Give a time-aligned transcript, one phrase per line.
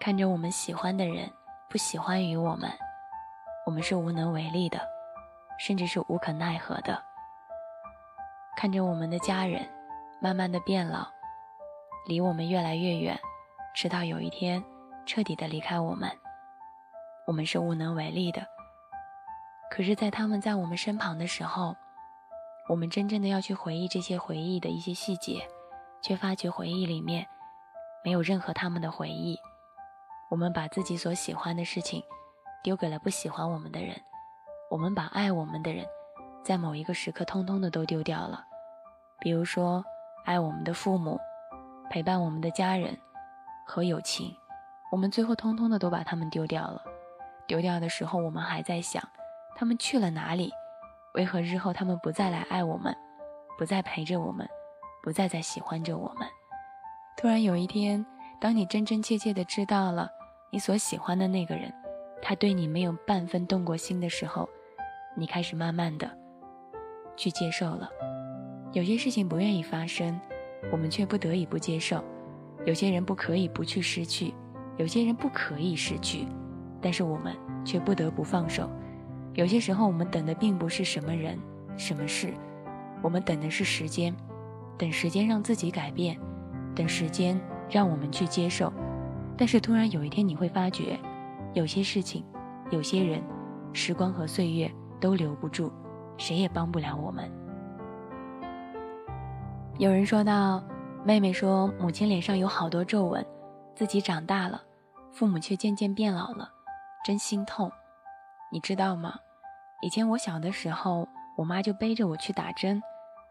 [0.00, 1.30] 看着我们喜欢的人
[1.68, 2.70] 不喜欢于我们，
[3.66, 4.80] 我们是无能为力的，
[5.58, 7.02] 甚至是无可奈何的。
[8.56, 9.68] 看着我们的家人
[10.20, 11.06] 慢慢的变老，
[12.06, 13.18] 离我们越来越远，
[13.74, 14.64] 直到有一天
[15.04, 16.10] 彻底的离开我们，
[17.26, 18.46] 我们是无能为力的。
[19.70, 21.76] 可是，在他们在我们身旁的时候，
[22.68, 25.46] 我们真正的要去回忆这些回忆的一些细节，
[26.00, 27.26] 却发觉回忆里面
[28.04, 29.38] 没有任何他们的回忆。
[30.30, 32.02] 我们把自己所喜欢的事情
[32.62, 33.98] 丢给了不喜欢我们的人，
[34.70, 35.86] 我们把爱我们的人，
[36.44, 38.44] 在某一个时刻通通的都丢掉了。
[39.20, 39.82] 比如说，
[40.24, 41.18] 爱我们的父母，
[41.88, 42.98] 陪伴我们的家人
[43.66, 44.36] 和友情，
[44.92, 46.82] 我们最后通通的都把他们丢掉了。
[47.46, 49.02] 丢掉的时候，我们还在想，
[49.56, 50.52] 他们去了哪里？
[51.14, 52.94] 为何日后他们不再来爱我们，
[53.56, 54.46] 不再陪着我们，
[55.02, 56.28] 不再再喜欢着我们？
[57.16, 58.04] 突然有一天，
[58.38, 60.10] 当你真真切切的知道了。
[60.50, 61.70] 你所喜欢的那个人，
[62.22, 64.48] 他对你没有半分动过心的时候，
[65.14, 66.10] 你开始慢慢的
[67.16, 67.90] 去接受了。
[68.72, 70.18] 有些事情不愿意发生，
[70.72, 71.98] 我们却不得已不接受；
[72.64, 74.32] 有些人不可以不去失去，
[74.78, 76.26] 有些人不可以失去，
[76.80, 78.70] 但是我们却不得不放手。
[79.34, 81.38] 有些时候，我们等的并不是什么人、
[81.76, 82.32] 什么事，
[83.02, 84.16] 我们等的是时间，
[84.78, 86.18] 等时间让自己改变，
[86.74, 88.72] 等时间让我们去接受。
[89.38, 90.98] 但是突然有一天，你会发觉，
[91.54, 92.24] 有些事情，
[92.70, 93.22] 有些人，
[93.72, 94.68] 时光和岁月
[95.00, 95.72] 都留不住，
[96.16, 97.30] 谁也帮不了我们。
[99.78, 100.60] 有人说到，
[101.04, 103.24] 妹妹说母亲脸上有好多皱纹，
[103.76, 104.60] 自己长大了，
[105.12, 106.50] 父母却渐渐变老了，
[107.04, 107.70] 真心痛。
[108.50, 109.14] 你知道吗？
[109.82, 112.82] 以前我小的时候，我妈就背着我去打针，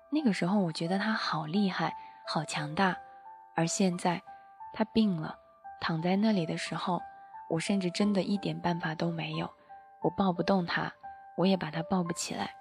[0.10, 1.94] 那个时候我觉得她好厉害，
[2.26, 2.96] 好强大，
[3.58, 4.22] 而现在，
[4.72, 5.36] 她病了。
[5.80, 7.02] 躺在那里的时候，
[7.50, 9.50] 我甚至真的一点办法都没有。
[10.02, 10.92] 我抱不动他，
[11.38, 12.52] 我也把他抱不起来。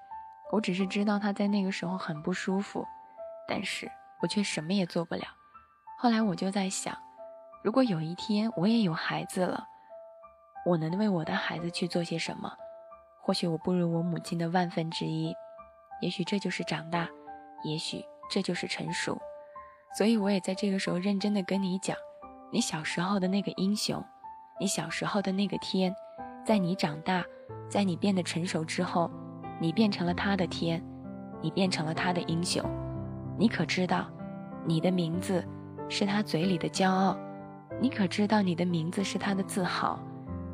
[0.53, 2.87] 我只是知道他在那个时候很不舒服，
[3.49, 3.91] 但是
[4.23, 5.23] 我却什么也做不了。
[5.99, 6.97] 后来我就在想，
[7.63, 9.67] 如果有一天我也有孩子了，
[10.65, 12.53] 我能为我的孩子去做些什么？
[13.23, 15.35] 或许我不如我母亲的万分之一，
[16.01, 17.09] 也许这就是长大，
[17.65, 19.21] 也许这就是成熟。
[19.99, 21.97] 所以我也在这个时候认真的跟你讲。
[22.53, 24.03] 你小时候的那个英雄，
[24.61, 25.93] 你小时候的那个天，
[26.45, 27.25] 在你长大，
[27.69, 29.11] 在你变得成熟之后，
[29.61, 30.83] 你变成了他的天，
[31.43, 32.63] 你变成了他的英雄。
[33.37, 34.07] 你可知道，
[34.65, 35.45] 你的名字
[35.89, 37.19] 是他嘴里的骄傲？
[37.81, 39.99] 你可知道，你的名字是他的自豪？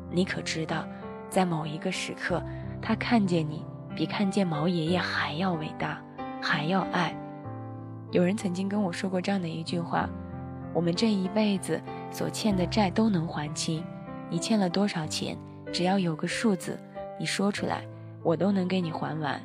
[0.09, 0.85] 你可知道，
[1.29, 2.43] 在某一个时刻，
[2.81, 3.63] 他看见你
[3.95, 6.01] 比看见毛爷爷还要伟大，
[6.41, 7.15] 还要爱？
[8.11, 10.09] 有人曾经跟我说过这样的一句话。
[10.73, 11.79] 我们这一辈子
[12.11, 13.83] 所欠的债都能还清，
[14.29, 15.37] 你欠了多少钱，
[15.71, 16.79] 只要有个数字，
[17.19, 17.85] 你说出来，
[18.23, 19.39] 我都能给你还完。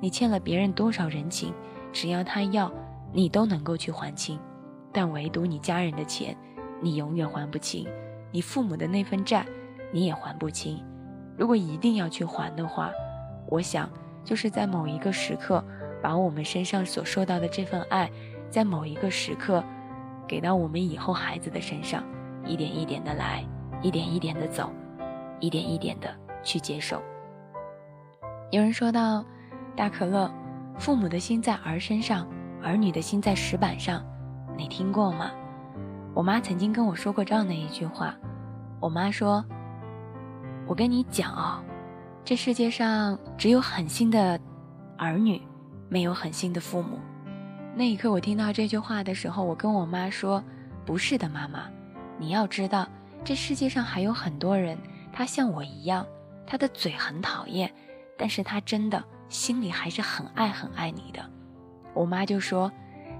[0.00, 1.54] 你欠了别人多少人情，
[1.92, 2.70] 只要他要，
[3.12, 4.38] 你都能够去还清。
[4.92, 6.36] 但唯独你家人的钱，
[6.80, 7.86] 你永远还不清。
[8.32, 9.46] 你父母的那份债，
[9.92, 10.84] 你也还不清。
[11.38, 12.90] 如果一定要去还的话，
[13.48, 13.88] 我想
[14.24, 15.64] 就是在某一个时刻，
[16.02, 18.10] 把我们身上所受到的这份爱，
[18.50, 19.62] 在某一个时刻。
[20.26, 22.02] 给到我们以后孩子的身上，
[22.44, 23.44] 一点一点的来，
[23.82, 24.70] 一点一点的走，
[25.40, 26.08] 一点一点的
[26.42, 27.02] 去接受。
[28.50, 29.24] 有人说到，
[29.74, 30.30] 大可乐，
[30.78, 32.26] 父母的心在儿身上，
[32.62, 34.04] 儿女的心在石板上，
[34.56, 35.30] 你听过吗？
[36.14, 38.14] 我妈曾经跟我说过这样的一句话。
[38.80, 39.44] 我妈说
[40.66, 41.62] ：“我跟你讲啊，
[42.24, 44.38] 这世界上只有狠心的
[44.98, 45.40] 儿女，
[45.88, 46.98] 没有狠心的父母。”
[47.74, 50.44] 那一刻，我听到这句话的时候，我跟我妈说
[50.84, 51.70] ：“不是的，妈妈，
[52.18, 52.86] 你要知道，
[53.24, 54.76] 这世界上还有很多人，
[55.10, 56.06] 他像我一样，
[56.46, 57.72] 他的嘴很讨厌，
[58.18, 61.30] 但是他真的心里还是很爱很爱你的。”
[61.94, 62.70] 我妈就说：“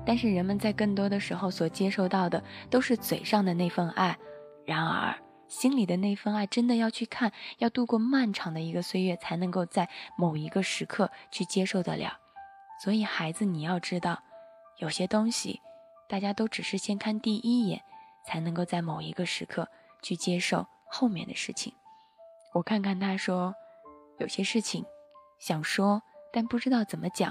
[0.04, 4.18] 但是人们在更多的时候所接受到的都是嘴上的那份爱，
[4.66, 5.14] 然而
[5.48, 12.18] 心里的那份爱，真的要去看，要度过漫长的一个岁月，才能够在某一个时刻去接受得了。
[12.84, 14.22] 所以，孩子，你要知道。”
[14.82, 15.60] 有些东西，
[16.08, 17.84] 大家都只是先看第一眼，
[18.26, 19.68] 才能够在某一个时刻
[20.02, 21.72] 去接受后面的事情。
[22.52, 23.54] 我看看他说，
[24.18, 24.84] 有些事情
[25.38, 26.02] 想说，
[26.32, 27.30] 但不知道怎么讲；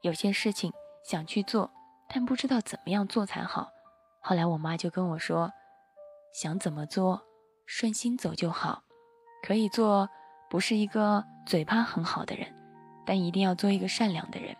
[0.00, 0.72] 有些事情
[1.04, 1.70] 想去做，
[2.08, 3.68] 但不知道怎么样做才好。
[4.22, 5.52] 后来我妈就跟我说，
[6.32, 7.20] 想怎么做，
[7.66, 8.84] 顺心走就好。
[9.42, 10.08] 可以做
[10.48, 12.50] 不是一个嘴巴很好的人，
[13.04, 14.56] 但一定要做一个善良的人。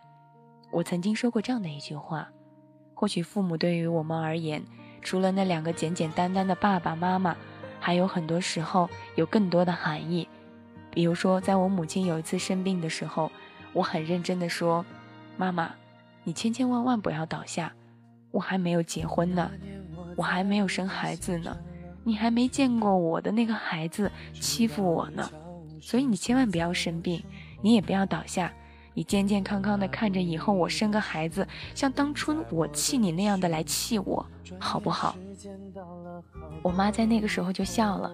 [0.71, 2.29] 我曾经说过这样的一句话：
[2.93, 4.63] 或许父母对于我们而言，
[5.01, 7.35] 除了那两个简简单单的爸爸妈妈，
[7.79, 10.27] 还有很多时候有更多的含义。
[10.89, 13.31] 比如说，在我母亲有一次生病的时候，
[13.73, 14.85] 我很认真的说
[15.37, 15.71] ：“妈妈，
[16.23, 17.73] 你千千万万不要倒下，
[18.31, 19.51] 我还没有结婚呢，
[20.15, 21.57] 我还没有生孩子呢，
[22.03, 25.29] 你还没见过我的那个孩子欺负我呢，
[25.81, 27.23] 所以你千万不要生病，
[27.61, 28.53] 你也不要倒下。”
[28.93, 34.25] 你健健康康的看着以后我生个孩子，像当初我气你那样的来气我，
[34.59, 35.15] 好不好？
[36.61, 38.11] 我妈在那个时候就笑了。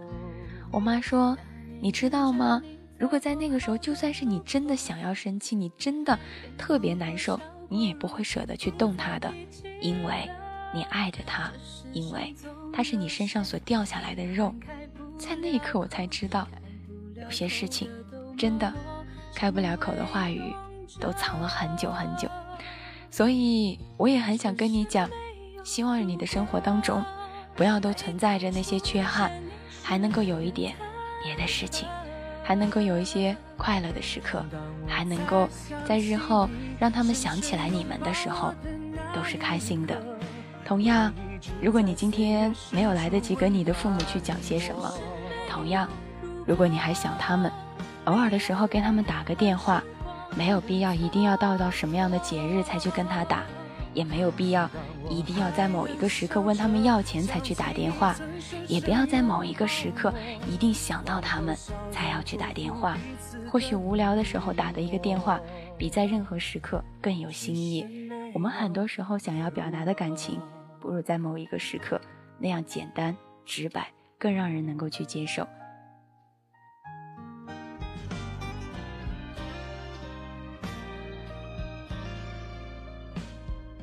[0.72, 1.38] 我妈说
[1.82, 2.62] ：“你知道吗？
[2.98, 6.18] 如果在那个时候，就算是你真的想要生气，你真的
[6.58, 7.40] 特别难受，
[7.70, 9.34] 你也不会舍得去动他的，
[9.82, 10.30] 因为
[10.74, 11.52] 你爱着他，
[11.94, 12.36] 因为
[12.72, 14.54] 他是你身上所掉下来的肉。”
[15.18, 16.48] 在那一刻，我才知道，
[17.16, 17.90] 有些事情
[18.38, 18.72] 真的
[19.34, 20.54] 开不了口的话语。
[21.00, 22.28] 都藏了很久很久，
[23.12, 25.10] 所以我也很想跟你讲，
[25.64, 27.04] 希望你的生活当中
[27.56, 29.32] 不要都存在着那些缺憾，
[29.84, 30.74] 还能够有一点
[31.24, 31.88] 别的事情，
[32.44, 34.46] 还能够有一些快乐的时刻，
[34.88, 35.48] 还能够
[35.86, 36.50] 在日后
[36.80, 38.54] 让他们想起来你们的时候
[39.14, 39.96] 都是开心的。
[40.66, 41.14] 同样，
[41.62, 44.92] 如果你今天没有来得及跟你的父母去讲些什么，
[45.50, 45.88] 同样，
[46.46, 47.52] 如果你还想他们，
[48.06, 49.84] 偶尔的时候给他们打个电话。
[50.38, 53.44] 没有必要一定要到到什么样的节日才去跟他打，
[53.94, 54.70] 也没有必要
[55.10, 58.16] 一定要在某一个时刻问他们要钱才去打电话，
[58.68, 60.14] 也不要在某一个时刻
[60.48, 61.58] 一定想到他们
[61.92, 62.96] 才要去打电话。
[63.50, 65.42] 或许无聊的时候打的一个电话，
[65.76, 67.84] 比在任何时刻更有新意。
[68.34, 70.40] 我们很多时候想要表达的感情，
[70.80, 72.00] 不如在某一个时刻
[72.38, 73.88] 那样简单直白，
[74.20, 75.48] 更让人能够去接受。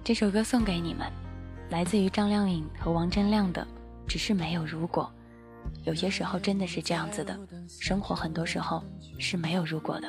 [0.04, 1.10] 这首歌送给你们，
[1.70, 3.62] 来自于张靓颖和王铮亮的
[4.06, 5.10] 《只是没有如果》。
[5.86, 7.34] 有些时候真的是这样子的，
[7.66, 8.84] 生活很多时候
[9.18, 10.08] 是没有如果的。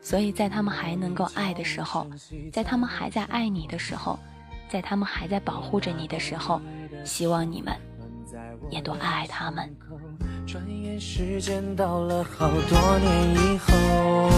[0.00, 2.06] 所以在他们还能够爱的时候，
[2.50, 4.18] 在他们还在爱你的时候，
[4.70, 6.58] 在他们还在保护着你的时候，
[7.04, 7.76] 希望你们
[8.70, 9.70] 也多爱爱他们。
[10.46, 14.30] 转眼时间到了好多年以后，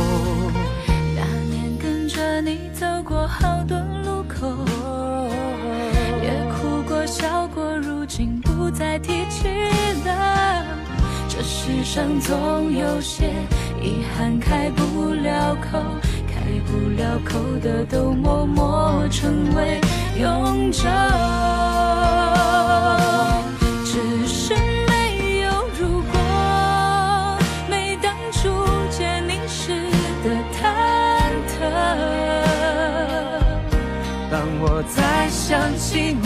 [1.14, 4.75] 那年跟着你走过好多路口。
[8.78, 9.48] 再提起
[10.04, 10.64] 了。
[11.28, 13.32] 这世上总有些
[13.80, 15.78] 遗憾开不了口，
[16.28, 19.80] 开不了口的都默默成为
[20.20, 20.82] 永久。
[23.84, 24.54] 只是
[24.88, 27.38] 没有如果，
[27.70, 28.50] 没当初
[28.90, 29.72] 见你时
[30.22, 30.60] 的忐
[31.48, 31.58] 忑。
[34.30, 36.25] 当我再想起你。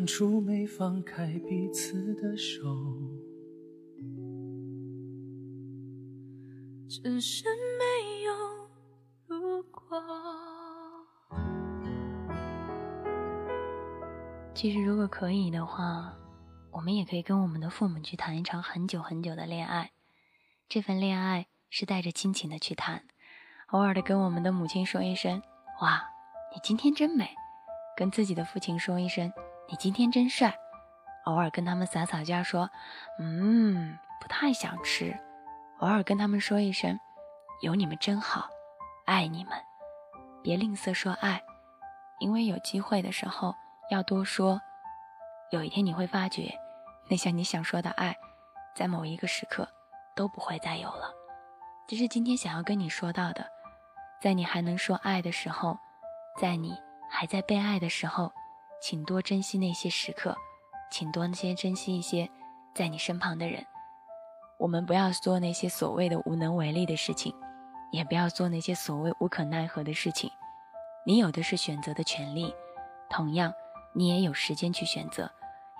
[0.00, 2.64] 当初没放开彼此的手，
[6.88, 7.44] 只是
[7.78, 8.32] 没有
[9.26, 10.02] 如果。
[14.54, 16.16] 其实，如果可以的话，
[16.70, 19.90] 我们也可以跟我们的父母去谈一场很久很久的恋爱。
[20.66, 23.04] 这份恋爱是带着亲情的去谈，
[23.66, 25.42] 偶尔的跟我们的母亲说一声
[25.82, 26.08] ：“哇，
[26.54, 27.28] 你今天真美。”
[27.94, 29.30] 跟自己的父亲说一声。
[29.70, 30.52] 你今天真帅，
[31.26, 32.68] 偶尔跟他们撒撒娇说，
[33.20, 35.16] 嗯，不太想吃，
[35.78, 36.98] 偶尔跟他们说一声，
[37.62, 38.48] 有你们真好，
[39.06, 39.52] 爱你们，
[40.42, 41.40] 别吝啬说爱，
[42.18, 43.54] 因为有机会的时候
[43.92, 44.60] 要多说。
[45.52, 46.52] 有一天你会发觉，
[47.08, 48.16] 那些你想说的爱，
[48.74, 49.68] 在某一个时刻
[50.16, 51.14] 都不会再有了。
[51.86, 53.48] 这是今天想要跟你说到的，
[54.20, 55.78] 在你还能说爱的时候，
[56.40, 56.76] 在你
[57.08, 58.32] 还在被爱的时候，
[58.80, 60.36] 请多珍惜那些时刻，
[60.90, 62.28] 请多些珍惜一些
[62.74, 63.64] 在你身旁的人。
[64.58, 67.34] 我们不要做那些所谓的无能为力的事情，
[67.92, 70.30] 也不要做那些所谓无可奈何的事情。
[71.06, 72.54] 你有的是选择的权利，
[73.08, 73.52] 同样，
[73.94, 75.30] 你也有时间去选择。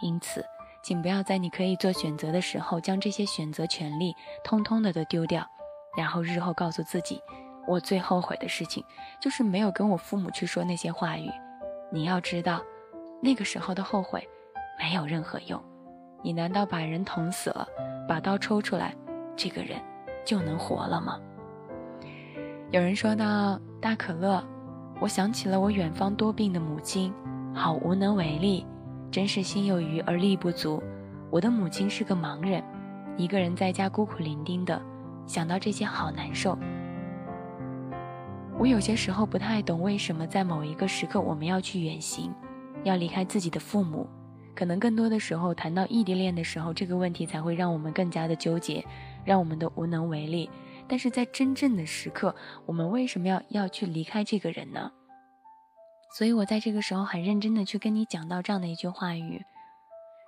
[0.01, 0.45] 因此，
[0.83, 5.47] 请不要在你可以做选择的时候，将这些选择权利通通的都丢掉。
[5.97, 7.21] 然后日后告诉自己，
[7.67, 8.85] 我最后悔的事情
[9.21, 11.31] 就是没有跟我父母去说那些话语。
[11.93, 12.63] 你要知道，
[13.21, 14.27] 那个时候的后悔
[14.79, 15.63] 没有任何用。
[16.23, 17.67] 你难道把人捅死了，
[18.09, 18.95] 把刀抽出来，
[19.37, 19.81] 这个人
[20.25, 21.19] 就能活了吗？
[22.71, 24.43] 有人说到大可乐，
[25.01, 27.13] 我想起了我远方多病的母亲，
[27.55, 28.67] 好无能为力，
[29.11, 30.83] 真是心有余而力不足。
[31.31, 32.63] 我的母亲是个盲人，
[33.17, 34.81] 一个人在家孤苦伶仃的。
[35.27, 36.59] 想到这些，好难受。
[38.59, 42.35] 我有些时候不太懂，为什么在某一个时刻我们要去远行，
[42.85, 44.09] 要离开自己的父母。
[44.55, 48.85] 可能更多的时候，谈到异地恋的时候，这个问题才会让我们更加的纠结，
[49.25, 50.51] 让我们的无能为力。
[50.87, 52.35] 但是在真正的时刻，
[52.67, 54.91] 我们为什么要要去离开这个人呢？
[56.19, 59.45] 所以我在这个时候很认真的去跟你讲到这样的一句话语：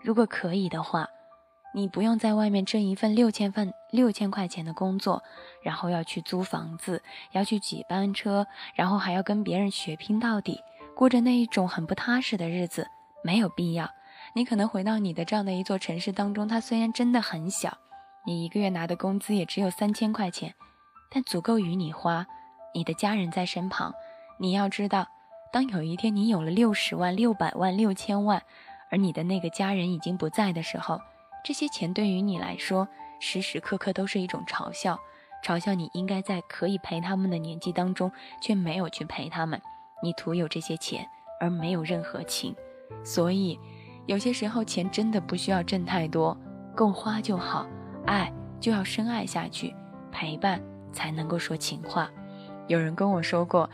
[0.02, 1.08] 如果可以的话。
[1.74, 5.22] 你不用在外面挣一份六千份六千块钱的工作，
[5.62, 10.60] 然后要去租房子，要去挤班车，然后还要跟别人血拼到底，
[10.94, 12.86] 过着那一种很不踏实的日子，
[13.24, 13.88] 没有必要。
[14.34, 17.76] 你可能回到你的这样的一座城市当中，它虽然真的很小，
[18.24, 20.54] 你一个月拿的工资也只有三千块钱，
[21.10, 22.26] 但足够与你花。
[22.74, 23.92] 你的家人在身旁，
[24.38, 25.06] 你要知道，
[25.52, 28.42] 当有一天你有了六十万、六百万、六千万，
[28.90, 31.00] 而你的那个家人已经不在的时候。
[31.44, 34.98] 这些钱对于你来说，时时刻刻都是一种嘲笑，
[35.44, 39.60] 嘲笑你应该在可以陪他们的年纪当中，却没有去陪他们。
[40.02, 41.06] 你徒有这些钱，
[41.40, 42.54] 而没有任何情。
[43.04, 43.58] 所以，
[44.06, 46.36] 有些时候钱真的不需要挣太多，
[46.74, 47.66] 够花就好。
[48.04, 49.74] 爱就要深爱下去，
[50.10, 50.60] 陪伴
[50.92, 52.10] 才能够说情话。
[52.66, 53.70] 有人跟我说过，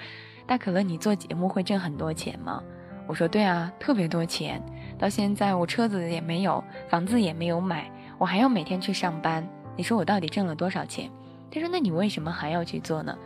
[0.46, 2.62] 大可乐，你做节目会挣很多钱吗？
[3.06, 4.62] 我说对啊，特别多钱。
[4.98, 9.46] 到现在我车子也没有，房子也没有买，我还要每天去上班。
[9.76, 11.10] 你说我到底挣了多少钱？
[11.50, 13.16] 他说：“那你为什么还要去做呢？”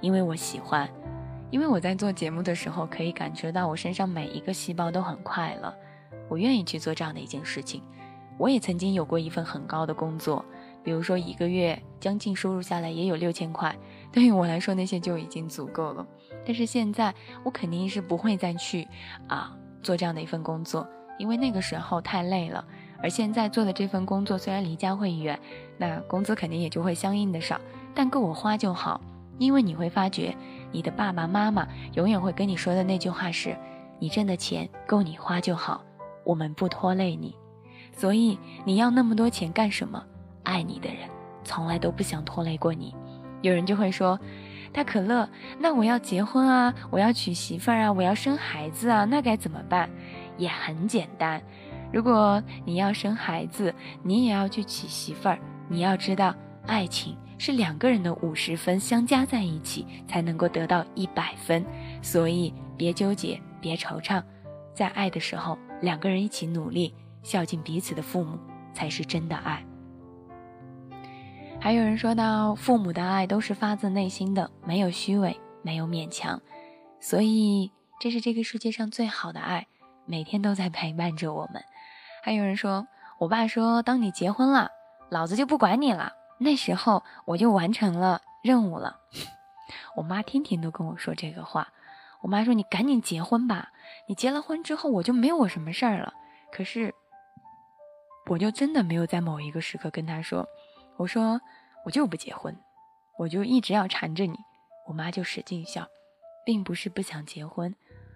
[0.00, 0.88] 因为我喜欢，
[1.52, 5.72] 因为我在做节目的时候可以感觉到我身上每一个细胞都很快乐，
[6.26, 7.82] 我愿意去做这样的一件事情。
[8.38, 10.42] 我也曾经有过一份很高的工作，
[10.82, 13.76] 比如说一个月将近收入下来也有六千块，
[14.10, 16.06] 对于我来说那些就已经足够了。
[16.46, 18.88] 但是现在我肯定是不会再去
[19.28, 20.88] 啊做这样的一份工作。
[21.18, 22.64] 因为那个时候太累了，
[23.02, 25.38] 而现在做的这份工作虽然离家会远，
[25.76, 27.60] 那工资肯定也就会相应的少，
[27.94, 28.98] 但够我花就好。
[29.38, 30.36] 因为你会发觉，
[30.72, 33.56] 你的爸爸妈妈永远会跟你说的那句话是：
[33.98, 35.82] 你挣的钱够你花就好，
[36.24, 37.36] 我们不拖累你。
[37.94, 40.02] 所以你要那么多钱干什么？
[40.42, 41.08] 爱你的人
[41.44, 42.94] 从来都不想拖累过你。
[43.42, 44.18] 有人就会说，
[44.72, 49.90] 大可乐，那我要结婚啊，我要娶媳妇儿啊，我要生孩子啊，那该怎么办？
[50.38, 51.42] 也很简单，
[51.92, 55.38] 如果你要生孩子，你也要去娶媳妇儿。
[55.68, 56.34] 你要知道，
[56.66, 61.66] 爱情是两个人的五十分相加在一起才能够得到一百分，
[62.00, 64.22] 所以别纠结，别惆怅，
[64.72, 66.94] 在爱的时候，两个人一起努力，
[67.24, 68.38] 孝敬彼此的父母，
[68.72, 69.60] 才是真的爱。
[71.58, 76.40] 还有人说到，父母的爱都是发自内心的，没有虚伪，没有勉强，
[77.00, 79.66] 所以这是这个世界上最好的爱。
[80.06, 81.60] 每天都在陪伴着我们。
[82.22, 82.86] 还有人说，
[83.18, 84.68] 我爸说，当你结婚了，
[85.10, 86.12] 老子就不管你了。
[86.38, 89.00] 那时候我就完成了任务了。
[89.96, 91.72] 我妈天天都跟我说这个话。
[92.22, 93.72] 我妈说，你赶紧结婚吧，
[94.08, 96.14] 你结了婚之后，我就没有我什么事儿了。
[96.52, 96.94] 可是，
[98.26, 100.46] 我就真的没有在某一个时刻跟她说，
[100.96, 101.40] 我说
[101.84, 102.56] 我就不结婚，
[103.18, 104.38] 我就一直要缠着你。
[104.86, 105.88] 我妈就使劲笑，
[106.46, 107.74] 并不是不想结婚。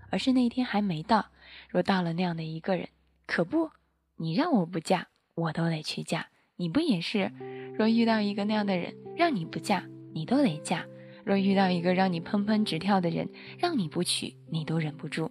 [0.09, 1.27] 而是那一天还没到，
[1.69, 2.89] 若到了那样的一个人，
[3.27, 3.73] 可不，
[4.15, 6.29] 你让我不嫁，我都得去嫁。
[6.59, 7.31] 你不也是？
[7.77, 9.85] 若遇到一个那样的人，让你不嫁，
[10.15, 10.79] 你都得嫁；
[11.23, 15.31] 若遇到一个让你砰砰直跳的人，让你不娶，你都忍不住。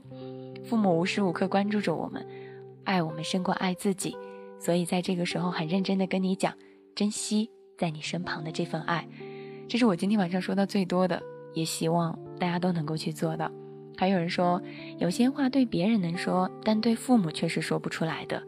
[0.64, 2.26] 父母无时无刻关注着我们，
[2.84, 4.16] 爱我们胜过爱自己，
[4.60, 6.54] 所以在这个时候很认真的跟你讲，
[6.94, 9.08] 珍惜在你身旁的这份爱。
[9.68, 11.24] 这是我今天晚上说的最多的，
[11.56, 13.52] 也希望大家都能够去做到。
[13.98, 14.62] 还有人说，
[15.00, 18.44] 有些话对别人能说，但对父母却是说不出来的。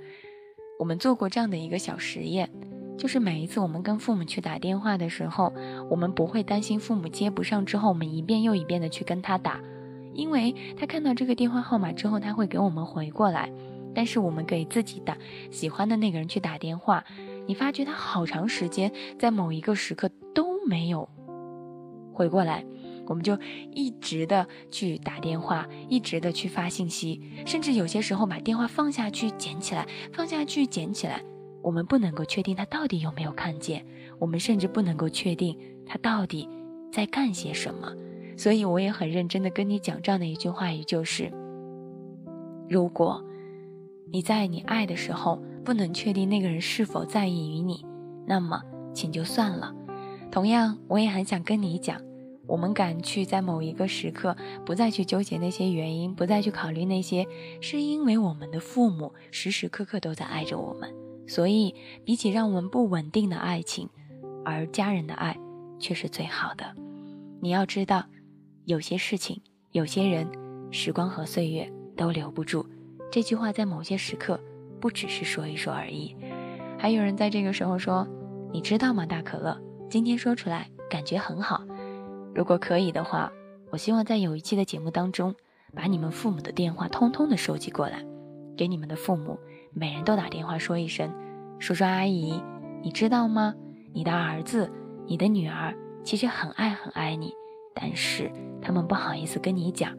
[0.78, 2.52] 我们做过这样的一个小实验，
[2.98, 5.54] 就是每一次我们跟父母去打电话的时候，
[5.90, 9.60] 我们不会担心父母接不上，之后我们一遍又一遍的去跟他打，
[10.14, 13.52] 因为他看到这个电话号码之后，他会给我们回过来。
[13.96, 15.18] 但是我们给自己打
[15.50, 17.04] 喜欢的那个人去打电话，
[17.48, 21.10] 你发觉他好长时间在某一个时刻都没有
[22.14, 22.64] 回过来。
[23.08, 23.40] 我们就
[23.72, 31.24] 一直的去打电话，一直的去发信息，甚至有些时候把电话放下去捡起来，放下去捡起来。
[31.62, 33.86] 我们不能够确定他到底有没有看见，
[34.20, 36.48] 我们甚至不能够确定他到底
[36.92, 37.94] 在干些什么。
[38.38, 41.32] 所以我也很认真的跟你讲这样的一句话语，就是
[42.70, 43.24] 如果
[44.12, 47.86] 你在你爱的时候不能确定那个人是否在意于你，
[48.26, 48.62] 那么
[48.94, 49.74] 请就算了。
[50.32, 52.02] 同样，我也很想跟你讲。
[52.46, 54.34] 我们敢去在某一个时刻
[54.66, 57.28] 不再去纠结那些原因，不再去考虑那些，
[57.60, 60.90] 是因为我们的父母时时刻刻都在爱着我们。
[61.28, 63.90] 所以，比起让我们不稳定的爱情，
[64.46, 65.38] 而家人的爱
[65.78, 66.74] 却是最好的。
[67.42, 68.06] 你要知道，
[68.66, 69.42] 有些事情，
[69.72, 70.28] 有些人，
[70.72, 72.66] 时光和岁月都留不住。
[73.12, 74.40] 这句话在某些时刻
[74.80, 76.16] 不只是说一说而已。
[76.78, 78.08] 还有人在这个时候说
[78.52, 81.64] ：“你知道吗，大可乐，今天说出来感觉很好。”
[82.34, 83.32] 如果可以的话，
[83.72, 85.36] 我希望在有一期的节目当中，
[85.74, 88.04] 把你们父母的电话通通的收集过来，
[88.56, 89.40] 给你们的父母
[89.80, 91.14] 每人都打电话说一声
[91.60, 92.42] ：“叔叔阿姨，
[92.82, 93.54] 你知道吗？
[93.94, 94.72] 你的儿子、
[95.06, 97.32] 你的女儿其实很爱很爱你，
[97.76, 99.96] 但是他们不好意思跟你讲。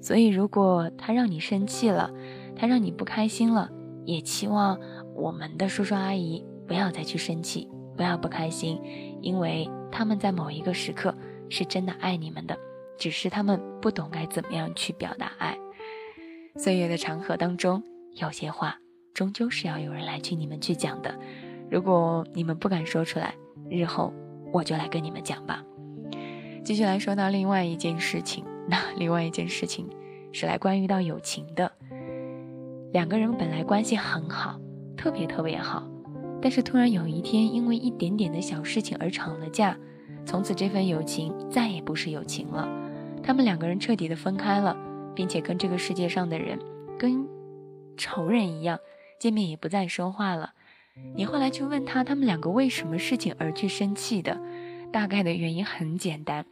[0.00, 2.10] 所以如果他让你生气了，
[2.56, 3.70] 他让你不开心了，
[4.06, 4.80] 也期望
[5.14, 8.80] 我们的叔叔阿姨不要再去生气，不要不开心，
[9.20, 11.14] 因为他们在某一个时刻。”
[11.50, 12.54] 是真的爱你们的，
[12.98, 15.56] 只是他们不懂该怎么样去表达爱。
[16.58, 17.82] 岁月的长河当中，
[18.16, 18.78] 有些话
[19.14, 21.14] 终究是要有人来替你们去讲的。
[21.70, 23.34] 如果你们不敢说出来，
[23.68, 24.12] 日后
[24.52, 25.62] 我就来跟你们讲吧。
[26.64, 29.88] 继续来说到另外一件事情， 那另外一件事情
[30.32, 31.70] 是来关于到友情的。
[32.92, 34.58] 两个人本来关系很好，
[34.96, 35.86] 特别特别好，
[36.40, 39.76] 但是突然有一天因为一点点的小事情而吵了架。
[40.24, 42.68] 从此，这份友情再也不是友情了。
[43.22, 44.76] 他们两个人彻底的分开了，
[45.14, 46.58] 并且跟这个世界上的人，
[46.98, 47.26] 跟
[47.96, 48.78] 仇人一样，
[49.18, 50.52] 见面也不再说话了。
[51.14, 54.40] 你后来去问他，他们两个为什么事情而去生气的？
[54.90, 56.46] 大概的原因很简单，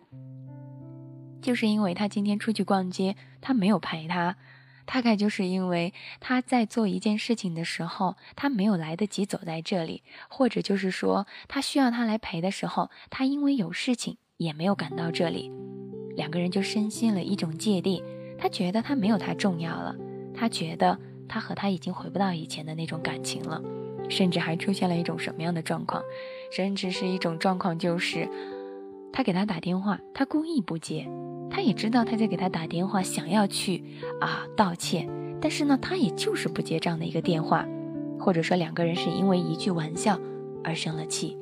[1.40, 4.36] 就是因为他今天出去逛街，他没有陪他。
[4.84, 15.50] 大概就是因为他在做一件事情的时候，他没有来得及走在这里，或者就是说他需要他来陪的时候，他因为有事情也没有赶到这里，
[16.14, 18.00] 两个人就深陷了一种芥蒂。
[18.38, 19.96] 他觉得他没有他重要了，
[20.32, 23.62] 他觉得他和他已经回不到以前的那种感情了，
[24.08, 26.02] 甚至还出现了一种什么样的状况？
[26.50, 28.28] 甚至是一种状况，就是
[29.12, 31.08] 他给他打电话，他故意不接。
[31.48, 33.82] 他也知道他在给他打电话，想要去
[34.20, 35.08] 啊道歉，
[35.40, 37.66] 但是呢，他也就是不接这样的一个电话，
[38.18, 40.20] 或者说两个人是因为一句玩笑
[40.64, 41.38] 而生了气，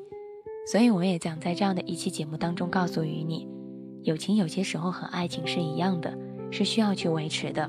[0.70, 3.48] 所以我也想在这样的一期节目当中告诉于你，
[4.02, 6.16] 友情有些时候和爱情是一样的，
[6.50, 7.68] 是需要去维持的。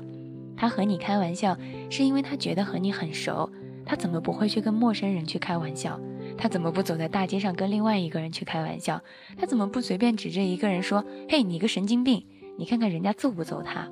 [0.56, 1.56] 他和你开玩笑，
[1.90, 3.50] 是因为他觉得和你很熟，
[3.84, 6.00] 他怎么不会去跟陌生人去开玩笑？
[6.38, 9.00] 他怎么不走在大街上跟另外一个人去开玩笑？
[9.36, 12.26] 他怎么不随便指着一个人说：“嘿，你个神经病！
[12.58, 13.88] 你看看人家揍不揍他？”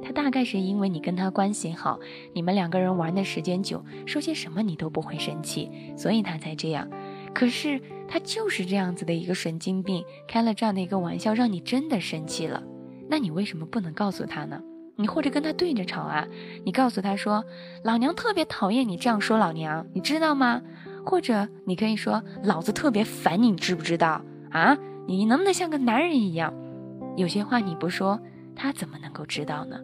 [0.00, 1.98] 他大概是因为你跟他关系好，
[2.32, 6.88] 你们两个人玩的时间久，说些什么你都不会生气，所以他才这样。
[7.34, 12.62] 可是他就是这样子的一个神经病，开了这样的一个玩笑，让你真的生气了。
[13.08, 14.62] 那你为什么不能告诉他呢？
[15.00, 16.26] 你或者跟他对着吵啊？
[16.64, 17.44] 你告诉他说
[17.84, 20.60] ：“老娘特别讨厌你这样说老娘，你知道吗？”
[21.06, 24.76] 或者你可以说：“老子特别烦你，你知不知道啊？
[25.06, 26.52] 你能不能像个男人一样？
[27.16, 28.20] 有些话你不说，
[28.56, 29.78] 他怎么能够知道呢？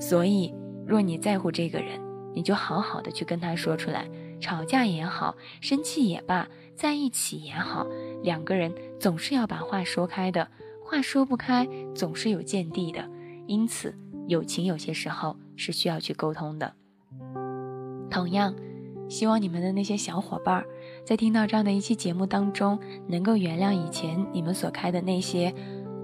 [0.00, 0.54] 所以，
[0.86, 2.00] 若你在乎这个人，
[2.32, 4.08] 你就好好的去跟他说出来。
[4.38, 7.84] 吵架也好，生气也罢，在一起也好，
[8.22, 10.46] 两个人总是要把话说开的。
[10.84, 13.04] 话说不开，总是有见地的。
[13.46, 13.94] 因此，
[14.26, 16.74] 友情有些时候是需要去沟通的。
[18.10, 18.54] 同样。
[19.08, 20.64] 希望你们的那些小伙伴，
[21.04, 25.52] 在听到这样的一期节目当中，能够原谅以前你们所开的那些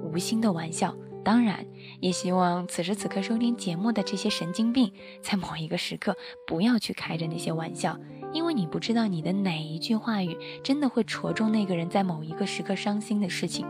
[0.02, 0.94] 无心的玩笑。
[1.24, 1.64] 当然，
[2.00, 6.14] 也希望此时此刻收听节目的这些神经病，在某一个时刻
[6.46, 7.98] 不要去开着那些玩笑，
[8.34, 13.64] 因为你不知道你的哪一句话语真的会戳中那个人在某一个时刻伤心的事情。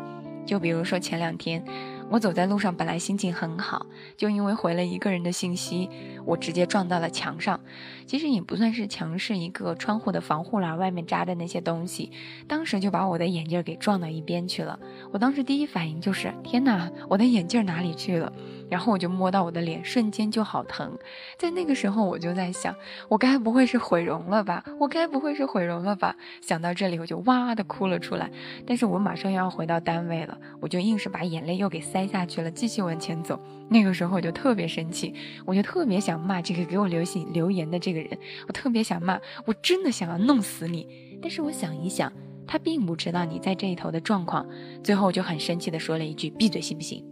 [0.45, 1.65] 就比如说前两天，
[2.11, 5.91] 我走在路上，本来心情很好，就因为回了一个人的信息，
[6.25, 7.61] 我直接撞到了墙上。
[8.07, 12.11] 其实也不算是墙，是一个窗户的防护栏外面扎的那些东西，
[12.47, 14.79] 当时就把我的眼镜给撞到一边去了。
[15.13, 18.33] 我当时第一反应就是：天哪，我的眼镜哪里去了？
[18.71, 20.97] 然后我就摸到我的脸，瞬间就好疼。
[21.39, 22.75] 在那个时候，我就在想，
[23.09, 24.65] 我该不会是毁容了吧？
[24.79, 26.15] 我该不会是毁容了吧？
[26.41, 28.31] 想到这里，我就哇的哭了出来。
[28.67, 33.41] 但是我马上要回到单位了，我就硬是把眼泪又给塞下去了，继续往前走。
[33.69, 41.19] 那个时候我就特别生气，我就特别想骂这个给我留信留言的这个人，我特别想骂，我真的想要弄死你。
[41.21, 42.13] 但是我想一想，
[42.47, 44.47] 他并不知道你在这一头的状况，
[44.83, 47.05] 最后我就很生气的说了一句：“闭嘴，行不行？”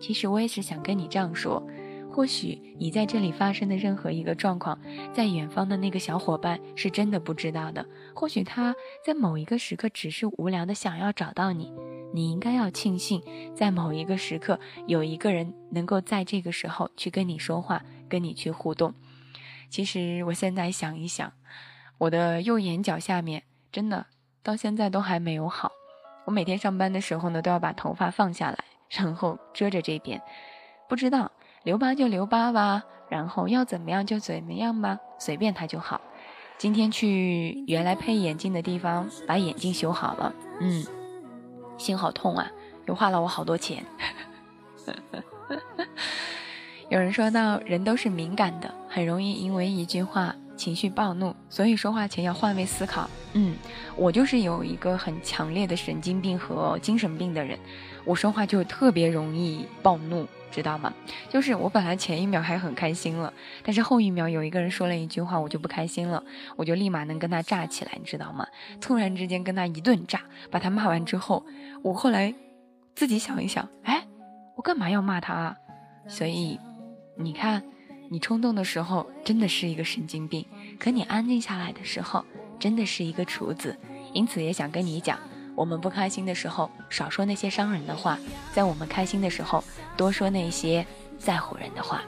[0.00, 1.62] 其实我也是想跟你这样说，
[2.10, 4.78] 或许你在这里发生的任何一个状况，
[5.12, 7.84] 在远方的那个小伙伴是真的不知道的。
[8.14, 11.72] 或许他在某一个时刻只是无聊的想要找到你，
[12.14, 13.22] 你应该要庆幸，
[13.54, 18.94] 在某一个时刻有一个人能够在这个时候去跟你说话，跟你去互动。
[19.68, 21.32] 其实我现在想一想，
[21.98, 24.06] 我的右眼角下面真的
[24.42, 25.72] 到现在都还没有好，
[26.24, 28.58] 我每天上班的时候呢，都要把头发放下来。
[28.90, 30.22] 然后遮着这边，
[30.88, 31.30] 不知道
[31.64, 36.00] 留疤就留疤吧，然后要怎么样就怎么样吧，随便他就好。
[36.58, 40.86] 今天去原来配眼镜的地方把眼镜修好了，嗯，
[41.76, 42.50] 心好痛啊，
[42.86, 43.84] 又花了我好多钱。
[46.88, 53.10] 有人说到，人都是敏感的，很容易因为一句话情绪暴怒，所以说话前要换位思考。
[53.34, 53.56] 嗯，
[53.96, 57.58] 我就是有一个很强烈的神经病和精神病的人。
[58.06, 60.94] 我说话就特别容易暴怒，知道吗？
[61.28, 63.32] 就是我本来前一秒还很开心了，
[63.64, 66.22] 但是后一秒有一个人说了一句话，我就不开心了，
[66.54, 68.46] 我就立马能跟他炸起来，你知道吗？
[68.80, 71.44] 突然之间跟他一顿炸，把他骂完之后，
[71.82, 72.32] 我后来
[72.94, 74.06] 自己想一想，哎，
[74.54, 75.56] 我干嘛要骂他啊？
[76.06, 76.58] 所以
[77.16, 77.64] 你看，
[78.08, 80.46] 你冲动的时候真的是一个神经病，
[80.78, 82.24] 可你安静下来的时候
[82.58, 83.76] 真的是一个厨子。
[84.12, 85.18] 因此也想跟你讲。
[85.56, 88.18] 我们不开心的时候，少说那些伤人的话；
[88.52, 89.64] 在我们开心的时候，
[89.96, 90.86] 多说那些
[91.18, 92.02] 在乎人的话。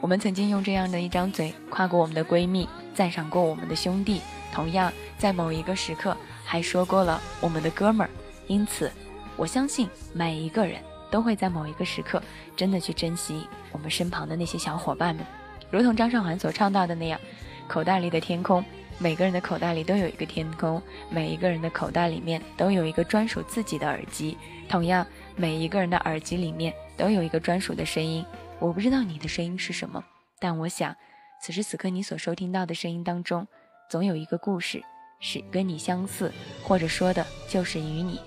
[0.00, 8.10] 我们曾经用这样的一张嘴夸过我们的闺蜜，赞赏过我们的兄弟，同样在某一个时刻还说过了我们的哥们儿。
[8.46, 8.90] 因此，
[9.36, 10.80] 我相信每一个人
[11.10, 12.22] 都会在某一个时刻
[12.56, 15.22] 真的去珍惜我们身旁的那些小伙伴们，
[15.70, 17.20] 如同张韶涵所唱到的那样
[17.68, 18.64] ：“口袋里的天空。”
[19.00, 24.36] 每个人的口袋里都有一个天空，每一个人的口袋里面都有一个专属自己的耳机。
[24.68, 25.06] 同样，
[25.36, 28.26] 每一个人的耳机里面都有一个专属的声音。
[28.58, 30.04] 我不知道你的声音是什么，
[30.40, 30.94] 但我想，
[31.40, 33.46] 此时此刻你所收听到的声音当中，
[33.88, 34.82] 总有一个故事
[35.20, 36.32] 是跟你相似，
[36.64, 38.20] 或者说的就是与你。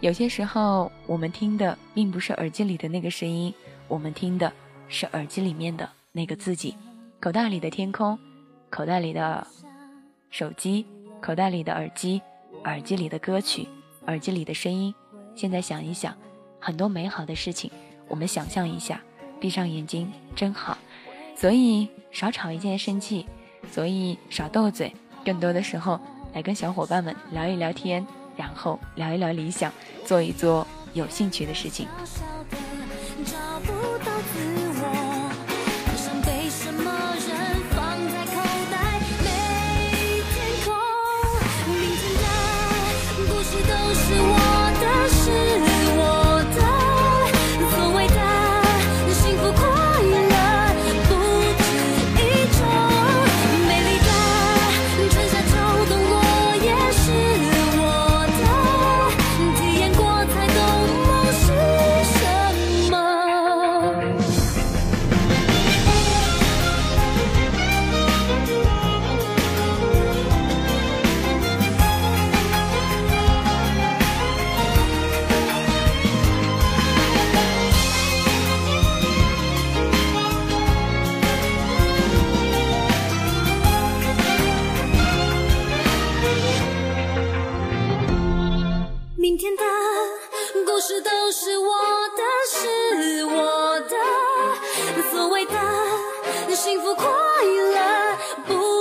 [0.00, 3.54] 有些时候，我们听的并不是耳机里的那个声音，
[3.86, 4.52] 我们听的
[4.88, 6.76] 是耳机里面的那个自己。
[7.20, 8.18] 口袋里的天空，
[8.68, 9.46] 口袋里的。
[10.32, 10.86] 手机
[11.20, 12.22] 口袋里的耳机，
[12.64, 13.68] 耳机里的歌曲，
[14.06, 14.92] 耳机里的声音。
[15.34, 16.16] 现在想一想，
[16.58, 17.70] 很多美好的事情，
[18.08, 19.02] 我们想象一下，
[19.38, 20.78] 闭上眼睛真好。
[21.36, 23.26] 所以少吵一件生气，
[23.70, 24.94] 所以少斗嘴。
[25.22, 26.00] 更多的时候，
[26.32, 29.70] 来跟小伙伴们聊一聊天，然后聊一聊理想，
[30.06, 31.86] 做一做有兴趣的事情。
[33.22, 34.71] 换
[90.66, 91.72] 故事都是我
[92.16, 93.96] 的是我的
[95.10, 95.52] 所谓的
[96.54, 98.16] 幸福快乐
[98.46, 98.71] 不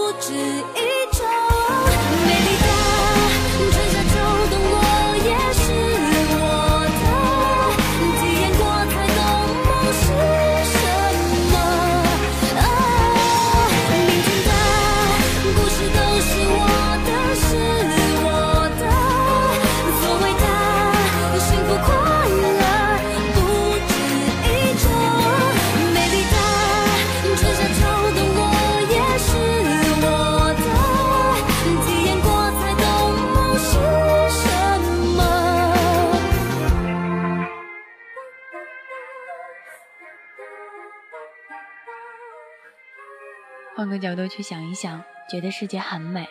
[43.91, 46.23] 个角度去想一想，觉得世界很美；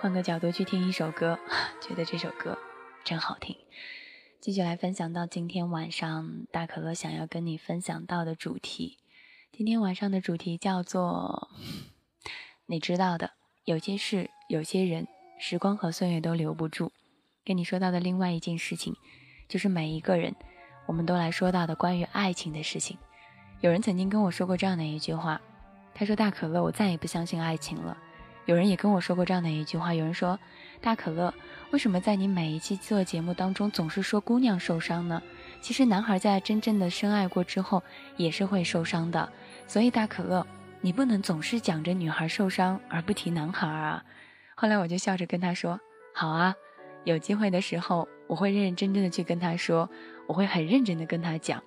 [0.00, 1.38] 换个角度去听一首歌，
[1.86, 2.56] 觉得这首歌
[3.04, 3.54] 真好听。
[4.40, 8.96] 继续来分享到今天晚上，大可乐想要跟你分享到的主题。
[9.52, 11.50] 今天晚上的主题叫做
[12.64, 13.32] “你知道的，
[13.66, 15.06] 有些事，有些人，
[15.38, 16.90] 时光和岁月都留不住。”
[17.44, 18.94] 跟你说到的另外一件事情，
[19.46, 20.34] 就是每一个人，
[20.86, 22.96] 我们都来说到的关于爱情的事情。
[23.60, 25.42] 有人曾经跟我说过这样的一句话。
[25.94, 27.96] 他说：“大可乐，我再也不相信爱情了。”
[28.46, 29.94] 有人也跟我说过这样的一句话。
[29.94, 30.38] 有人说
[30.82, 31.32] ：“大可乐，
[31.70, 35.22] 为什么在你每一期做节目当中总是说姑娘受伤呢？
[35.62, 37.82] 其实男孩在真正的深爱过之后
[38.18, 39.32] 也是会受伤的。
[39.66, 40.46] 所以大可乐，
[40.82, 44.04] 你不能总是讲着女孩受伤而不提男孩啊。”
[44.54, 45.80] 后来我就笑着跟他说
[46.12, 46.54] ：“好啊，
[47.04, 49.88] 有机会的时候我会认认真真的去跟他说，
[50.26, 51.62] 我会很认真的跟他讲。”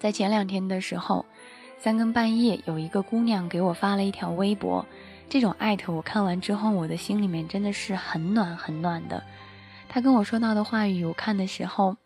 [0.00, 1.24] 在前两天的时候。
[1.78, 4.86] 三更半夜，有一个姑娘给我发了一条微博，
[5.28, 9.22] 这种艾特我看完之后，我的心里面真的是很暖很暖的。
[9.86, 11.96] 她跟我说到的话语，我看的时候，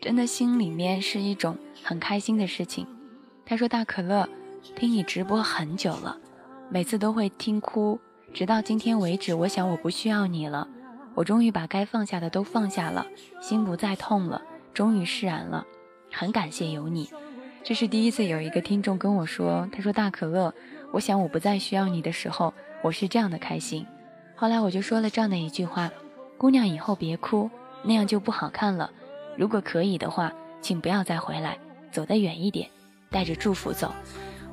[0.00, 2.86] 真的心里面是一种很开心的事情。
[3.44, 4.26] 她说：“大可乐，
[4.74, 6.16] 听你直播很久了，
[6.70, 8.00] 每次都会听哭，
[8.32, 10.66] 直到今天为止，我想我不需要你了，
[11.14, 13.06] 我终于把该放下的都放下了，
[13.42, 14.40] 心不再痛了，
[14.72, 15.66] 终于释然了，
[16.10, 17.10] 很感谢有你。”
[17.66, 20.54] 这是第一次有一个听众跟我说：“他说大可乐，
[20.92, 23.84] 我想我不再需要你的时候，我是这样的开心。”
[24.36, 25.90] 后来我就说了这样的一句话
[26.38, 27.50] ：“姑娘，以后别哭，
[27.82, 28.88] 那样就不好看了。
[29.36, 31.58] 如果可以的话，请不要再回来，
[31.90, 32.70] 走得远一点，
[33.10, 33.92] 带着祝福走。”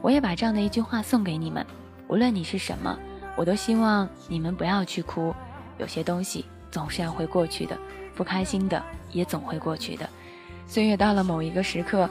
[0.01, 1.63] 我也把这样的一句话送给你们。
[2.07, 2.97] 无论你是什么，
[3.35, 5.31] 我都希望你们不要去哭。
[5.77, 7.77] 有些东西总是要会过去的，
[8.15, 10.09] 不开心的也总会过去的。
[10.65, 12.09] 岁月到了某一个时刻。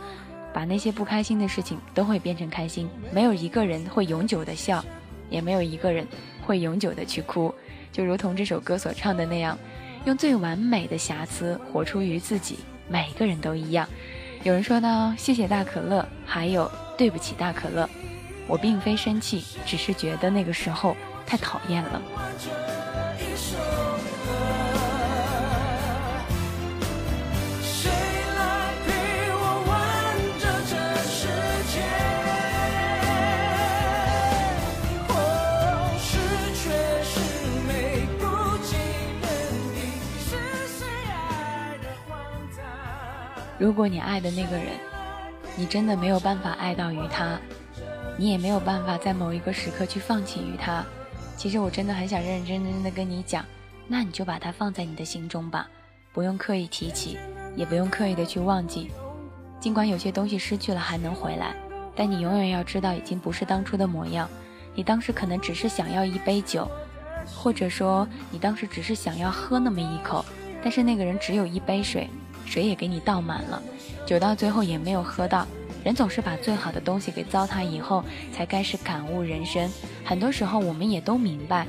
[0.53, 4.85] 把那些不开心的事情都会变成开心，没有一个人会永久的笑，
[5.31, 6.07] 也没有一个人
[6.43, 7.55] 会永久的去哭，
[7.91, 9.59] 就如同这首歌所唱的那样，
[10.05, 13.89] 用最完美的瑕疵活出于自己，每个人都一样。
[14.43, 17.89] 有人说呢谢谢大可乐，还有对不起大可乐，
[18.47, 22.03] 我并非生气，只是觉得那个时候太讨厌了。
[43.63, 44.67] 如果你爱的那个人，
[45.55, 47.39] 你真的没有办法爱到于他，
[48.19, 50.85] 你也没有办法在某一个时刻去放弃于他。
[51.37, 53.45] 其实我真的很想认认真真的跟你讲，
[53.87, 55.69] 那你就把它放在你的心中吧，
[56.13, 57.17] 不用刻意提起，
[57.55, 58.91] 也不用刻意的去忘记。
[59.61, 61.55] 尽管有些东西失去了还能回来，
[61.95, 64.29] 但你永远要知道，已经不是当初的模样。
[64.75, 66.69] 你当时可能只是想要一杯酒，
[67.33, 70.25] 或者说你当时只是想要喝那么一口，
[70.61, 72.11] 但是那个人只有一杯水。
[72.45, 73.63] 水也给你倒满了，
[74.07, 75.47] 酒到最后也没有喝到。
[75.85, 79.69] 人总是把最好的东西给糟蹋以后，才开始感悟人生。
[80.05, 81.67] 很多时候，我们也都明白，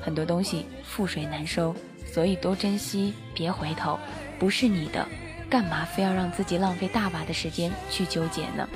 [0.00, 1.74] 很多东西覆水难收，
[2.10, 3.98] 所以多珍惜，别回头。
[4.38, 5.06] 不是你的，
[5.50, 8.66] 干嘛非要让自己浪费大把的时间去纠结呢？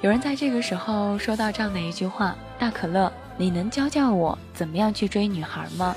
[0.00, 5.94] 有人在这个时候说到这样的一句话：“大可乐，你能教教我怎么样去追女孩吗？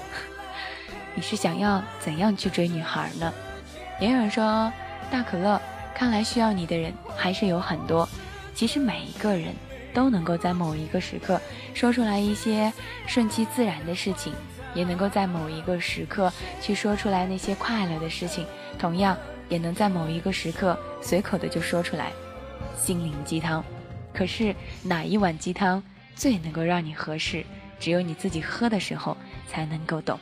[1.15, 3.33] 你是想要怎样去追女孩呢？”
[3.99, 4.71] 也有人说，
[5.09, 5.59] 大可乐，
[5.95, 8.07] 看来需要你的人还是有很多。
[8.53, 9.53] 其实每一个人
[9.93, 11.41] 都能够在某一个时刻
[11.73, 12.71] 说出来一些
[13.07, 14.33] 顺其自然的事情，
[14.75, 16.31] 也能够在某一个时刻
[16.61, 18.45] 去说出来那些快乐的事情，
[18.77, 19.17] 同样
[19.49, 22.11] 也能在某一个时刻随口的就说出来
[22.77, 23.63] 心灵鸡汤。
[24.13, 25.81] 可是哪一碗鸡汤
[26.15, 27.43] 最能够让你合适，
[27.79, 30.19] 只有你自己喝的时候才能够懂。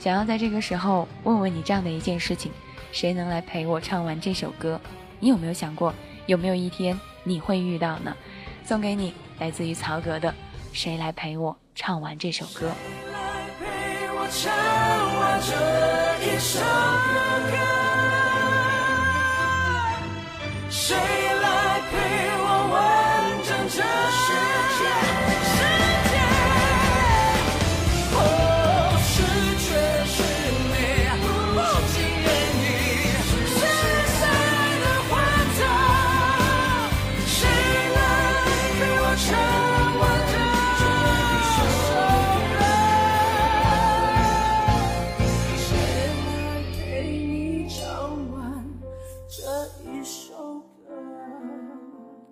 [0.00, 2.50] 想要在这个时候问问你这样的一件事情。
[2.92, 4.80] 谁能来陪我唱完这首歌？
[5.20, 5.94] 你有没有想过，
[6.26, 8.16] 有没有一天你会遇到呢？
[8.64, 10.30] 送给你，来自于曹格的
[10.72, 12.70] 《谁来陪我唱完这首歌》。
[20.70, 20.90] 谁
[21.40, 21.96] 来陪
[22.40, 22.78] 我完
[23.42, 23.82] 整这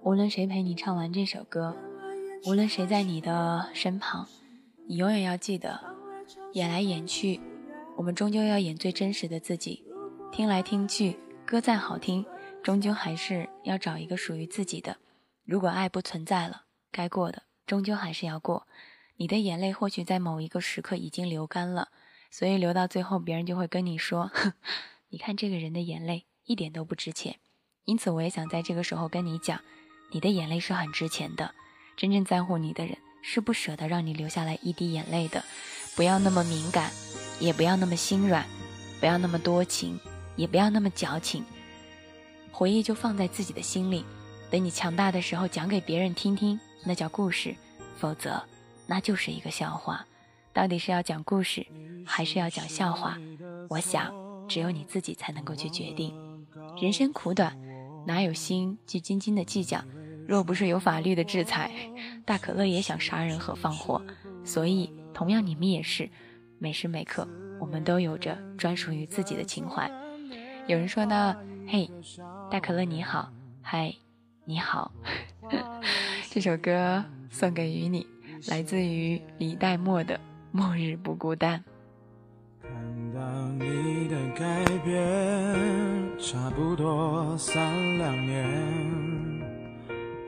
[0.06, 1.76] 无论谁陪你唱完这首歌，
[2.44, 4.28] 无论谁在你的身旁，
[4.86, 5.80] 你永远要记得，
[6.52, 7.40] 演来演去，
[7.96, 9.84] 我们终究要演最真实的自己。
[10.30, 12.24] 听来听去，歌再好听，
[12.62, 14.98] 终究还是要找一个属于自己的。
[15.44, 18.68] 如果爱不存在了，该过的终究还是要过。
[19.16, 21.88] 你的眼泪或许在某一个时刻已经流干了，
[22.30, 24.30] 所以流到最后，别人就会跟你说
[25.10, 27.40] ：“你看这个人的眼泪一点都不值钱。”
[27.86, 29.60] 因此，我也想在这个时候跟你讲，
[30.10, 31.54] 你的眼泪是很值钱的。
[31.96, 35.44] 真正在乎你的人是不舍得让你流下来一滴眼泪的。
[35.94, 36.90] 不要那么敏感，
[37.40, 38.44] 也不要那么心软，
[39.00, 39.98] 不要那么多情，
[40.36, 41.44] 也不要那么矫情。
[42.52, 44.04] 回忆就放在自己的心里，
[44.50, 47.54] 等你强大的时候讲给别人听听，那叫故事。
[47.98, 48.42] 否则。
[48.88, 50.06] 那就是一个笑话，
[50.52, 51.66] 到底是要讲故事，
[52.06, 53.18] 还是要讲笑话？
[53.68, 54.14] 我想，
[54.46, 56.14] 只有你自己才能够去决定。
[56.80, 57.58] 人生苦短，
[58.06, 59.82] 哪有心去斤斤的计较？
[60.26, 61.70] 若不是有法律的制裁，
[62.24, 64.02] 大可乐也想杀人和放火。
[64.44, 66.08] 所以，同样你们也是，
[66.58, 67.28] 每时每刻，
[67.60, 69.90] 我们都有着专属于自己的情怀。
[70.66, 71.36] 有人说呢，
[71.68, 71.90] 嘿，
[72.50, 73.94] 大可乐你好，嗨，
[74.44, 74.90] 你好，
[76.30, 78.06] 这首歌送给于你。
[78.48, 80.14] 来自于李代沫的
[80.52, 81.58] 《末日不孤单》。
[82.62, 82.70] 看
[83.14, 83.20] 到
[83.64, 88.44] 你的改变，差不多三两年。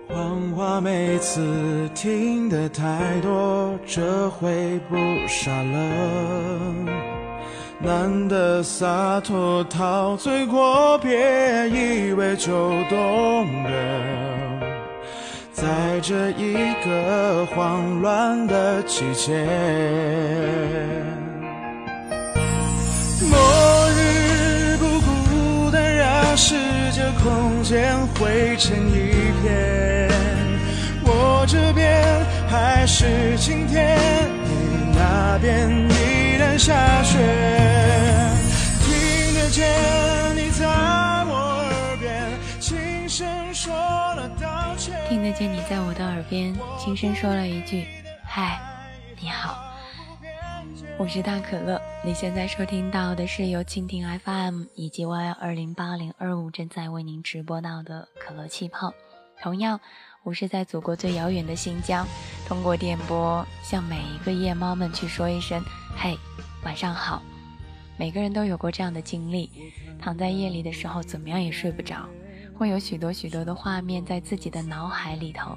[0.08, 4.96] 谎话每次听得太多，这回不
[5.26, 7.08] 傻了。
[7.80, 12.52] 难得洒脱，陶醉过，别以为就
[12.88, 13.70] 懂了。
[15.52, 19.46] 在这一个慌乱的季节，
[26.40, 26.54] 世
[26.92, 30.08] 界空间灰成一片。
[31.02, 32.00] 我这边
[32.48, 33.98] 还是晴天，
[34.44, 37.18] 你那边依然下雪，
[38.86, 39.66] 听得见
[40.36, 40.64] 你在
[41.26, 44.94] 我耳边轻声说了道歉。
[45.08, 47.84] 听得见你在我的耳边轻声说了一句
[48.24, 48.60] ：“嗨，
[49.20, 49.58] 你好。”
[50.98, 51.80] 我是大可乐。
[52.04, 58.92] 你现在收听到的是由蜻蜓 FM 以及 Y 二零八零二五正在为您直播到的可乐气泡。
[59.40, 59.78] 同样，
[60.24, 62.04] 我是在祖国最遥远的新疆，
[62.48, 65.62] 通过电波向每一个夜猫们去说一声
[65.96, 66.18] ：“嘿，
[66.64, 67.22] 晚上好。”
[67.96, 69.48] 每个人都有过这样的经历，
[70.00, 72.08] 躺在夜里的时候，怎么样也睡不着。
[72.56, 75.56] 会有许多许多的画面在自己的脑海里头，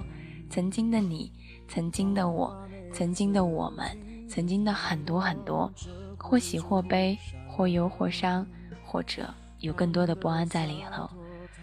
[0.51, 1.32] 曾经的你，
[1.67, 2.56] 曾经的我，
[2.93, 3.97] 曾经的我们，
[4.32, 5.70] 曾经的很多很多，
[6.17, 8.48] 或喜或悲，或忧或伤，
[8.86, 11.10] 或者有更多的不安在里头。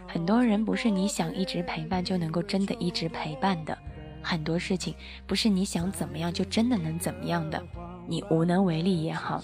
[0.06, 3.76] 很多人不是你想一直陪伴就能够真的一直陪伴的，
[4.22, 4.94] 很多事情
[5.26, 7.62] 不是你想怎么样就真的能怎么样的。
[8.06, 9.42] 你无能为力也好，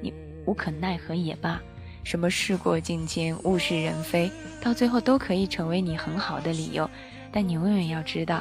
[0.00, 0.14] 你
[0.46, 1.60] 无可奈何也罢。
[2.04, 4.30] 什么事过境迁、物是人非，
[4.62, 6.88] 到最后都可以成为你很好的理由，
[7.32, 8.40] 但你永远要知道，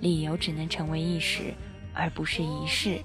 [0.00, 1.54] 理由只能成为一时，
[1.94, 3.00] 而不是一世。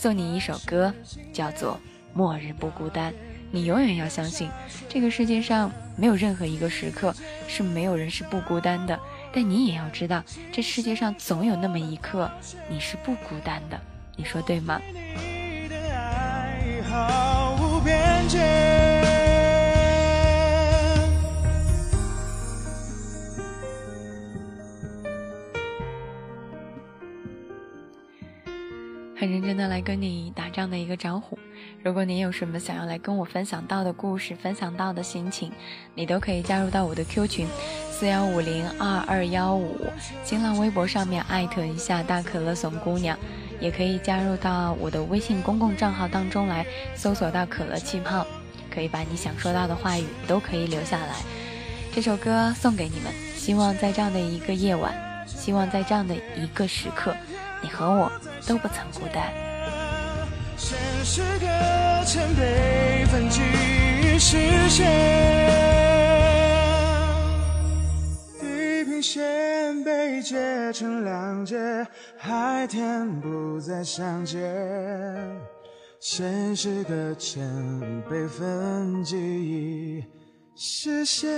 [0.00, 0.94] 送你一首歌，
[1.30, 1.74] 叫做
[2.14, 3.12] 《末日不孤单》，
[3.50, 4.48] 你永远要相信，
[4.88, 7.14] 这个世界上没有任何一个时刻
[7.46, 8.98] 是没有人是不孤单的，
[9.30, 12.30] 但你也要知道，这世界上总有那么一刻
[12.70, 13.78] 你是不孤单的，
[14.16, 14.80] 你说对吗？
[29.20, 31.38] 很认真的来跟你打这样的一个招呼。
[31.82, 35.52] 如果你有什么想要来跟我分享到的故事，分享到的心情，
[35.94, 37.46] 你都可以加入到我的 Q 群
[37.90, 39.76] 四幺五零二二幺五，
[40.24, 43.14] 新浪微博上面艾特一下大可乐怂姑娘，
[43.60, 46.64] 也可以加入到我的微信公共账号当中来
[46.94, 48.26] 搜索到可乐气泡，
[48.74, 51.16] 可以把你想说到的话语都可以留下来。
[51.92, 54.94] 这首歌送给你们，希望在这样的一个夜晚，
[55.26, 57.14] 希望在这样的一个时刻。
[57.62, 58.10] 你和我
[58.46, 59.50] 都不曾孤单。
[60.56, 63.40] 现实搁浅被分居
[64.18, 64.86] 视线
[68.38, 71.56] 地平线被截成两截
[72.18, 74.44] 海天不再相见
[75.98, 77.42] 现实搁浅
[78.08, 80.04] 被分居
[80.54, 81.30] 视线。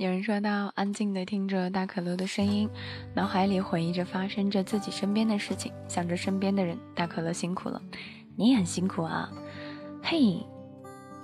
[0.00, 2.66] 有人说到，安静的听着大可乐的声音，
[3.14, 6.78] 脑海里回忆着发生着自己身边的事情，想着身边的人。
[6.94, 7.82] 大可乐辛苦了，
[8.34, 9.30] 你也很辛苦啊！
[10.02, 10.42] 嘿，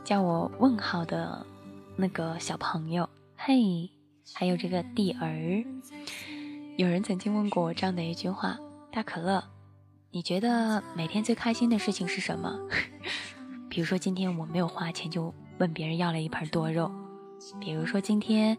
[0.05, 1.47] 叫我问号的
[1.97, 3.89] 那个小朋友，嘿，
[4.35, 5.64] 还有这个弟儿。
[6.77, 8.59] 有人曾经问过我这样的一句话：
[8.93, 9.43] 大可乐，
[10.11, 12.55] 你觉得每天最开心的事情是什么？
[13.70, 16.93] 比如说今天我没有花钱就问别人要了一盘多肉，
[17.61, 18.57] 比如说今天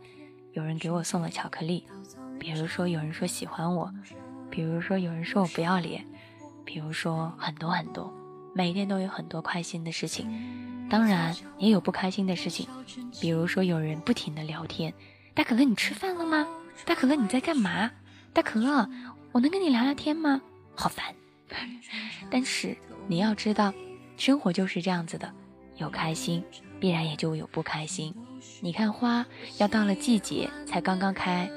[0.53, 1.85] 有人给我送了巧克力，
[2.39, 3.93] 比如说有人说喜欢我，
[4.49, 6.05] 比如说有人说我不要脸，
[6.65, 8.13] 比如说很多很多，
[8.53, 12.67] 每天都有很多开心的事情，当然也有不开心的事情，
[13.19, 14.93] 比如说有人不停的聊天，
[15.33, 16.47] 大可乐你吃饭了吗？
[16.85, 17.91] 大可乐你在干嘛？
[18.33, 18.89] 大可乐
[19.31, 20.41] 我能跟你聊聊天吗？
[20.75, 21.13] 好烦，
[22.29, 22.77] 但是
[23.07, 23.73] 你要知道。
[24.15, 25.31] 生活就是这样子的，
[25.75, 26.43] 有开心，
[26.79, 28.11] 必然也就有不开心。
[28.61, 29.25] 你看花，
[29.57, 31.47] 要到了季节才刚刚开；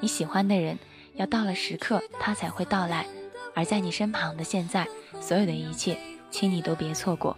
[0.00, 0.78] 你喜欢的人，
[1.14, 3.06] 要到了时刻他才会到来。
[3.54, 4.86] 而在你身旁的现在，
[5.20, 5.98] 所有的一切，
[6.30, 7.36] 请你都别错过。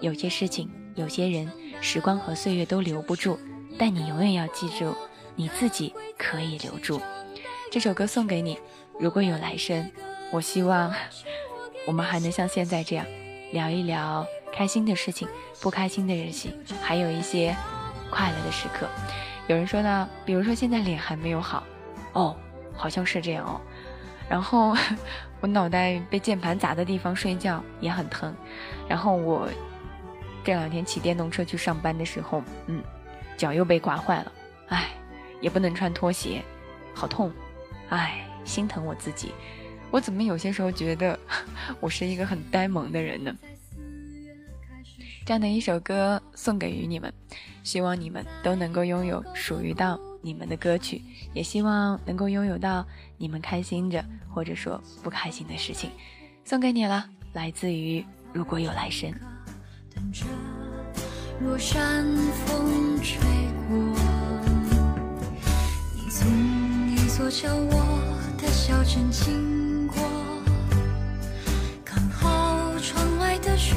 [0.00, 1.50] 有些事情，有些人，
[1.80, 3.38] 时光和岁月都留不住，
[3.78, 4.94] 但你永远要记住，
[5.36, 7.00] 你自己可以留住。
[7.70, 8.58] 这首歌送给你。
[9.00, 9.90] 如果有来生，
[10.30, 10.92] 我希望
[11.86, 13.06] 我们还能像现在这样。
[13.52, 15.28] 聊一聊开心的事情，
[15.60, 16.52] 不开心的人情，
[16.82, 17.56] 还有一些
[18.14, 18.88] 快乐的时刻。
[19.48, 21.64] 有人说呢，比如说现在脸还没有好，
[22.12, 22.36] 哦，
[22.72, 23.60] 好像是这样哦。
[24.28, 24.74] 然后
[25.40, 28.34] 我脑袋被键盘砸的地方睡觉也很疼。
[28.88, 29.48] 然后我
[30.44, 32.82] 这两天骑电动车去上班的时候，嗯，
[33.36, 34.32] 脚又被刮坏了，
[34.68, 34.90] 唉，
[35.40, 36.40] 也不能穿拖鞋，
[36.94, 37.32] 好痛，
[37.90, 39.34] 唉，心疼我自己。
[39.90, 41.18] 我怎么有些时候觉得
[41.80, 43.36] 我是一个很呆萌的人呢？
[45.26, 47.10] 这样的一首歌送给于你们，
[47.62, 51.00] 希望你们都能够拥有属于到你们的歌曲，
[51.32, 55.90] 也希望能够拥有到你们开心着或者说不开心的事情，
[56.44, 57.08] 送给你了。
[57.32, 58.04] 来自于
[58.34, 59.10] 如果有来生。
[61.40, 62.04] 若山
[62.46, 63.18] 风吹
[63.66, 63.76] 过，
[65.94, 66.30] 你从
[66.90, 69.96] 一座叫我的小镇经过，
[71.82, 73.76] 刚好窗外的雪